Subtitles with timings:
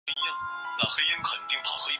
[0.03, 1.89] 科翁人口变化图示